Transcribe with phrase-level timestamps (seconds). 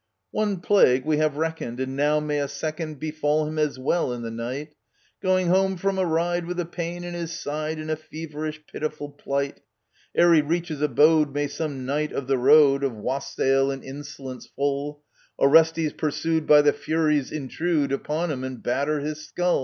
[0.31, 4.23] One plague we have reckoned And now may a second Befall him as well— in
[4.23, 4.73] the night—
[5.21, 9.09] Going home from a ride with a pain in his side, In a feverish pitiful
[9.11, 9.61] plight;
[10.15, 14.47] Ere he reach his abode may some Knight of the Road, Of wassail and insolence
[14.47, 15.03] full—
[15.39, 19.59] Orestes pursued by the Furies} —intrude Upon him, and batter his skull